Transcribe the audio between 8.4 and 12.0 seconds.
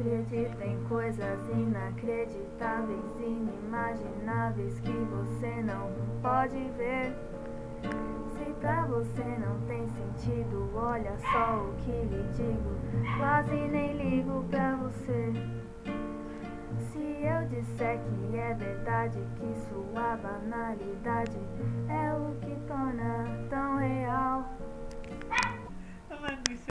pra você não tem sentido, olha só o que